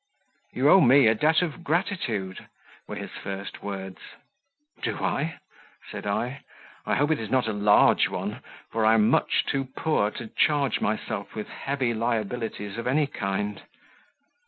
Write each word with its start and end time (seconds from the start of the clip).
"You 0.53 0.71
owe 0.71 0.81
me 0.81 1.05
a 1.05 1.13
debt 1.13 1.43
of 1.43 1.63
gratitude," 1.63 2.47
were 2.87 2.95
his 2.95 3.11
first 3.11 3.61
words. 3.61 3.99
"Do 4.81 4.97
I?" 4.97 5.37
said 5.91 6.07
I; 6.07 6.41
"I 6.87 6.95
hope 6.95 7.11
it 7.11 7.19
is 7.19 7.29
not 7.29 7.47
a 7.47 7.53
large 7.53 8.09
one, 8.09 8.41
for 8.71 8.83
I 8.83 8.95
am 8.95 9.11
much 9.11 9.45
too 9.45 9.65
poor 9.77 10.09
to 10.09 10.25
charge 10.25 10.81
myself 10.81 11.35
with 11.35 11.49
heavy 11.49 11.93
liabilities 11.93 12.79
of 12.79 12.87
any 12.87 13.05
kind." 13.05 13.61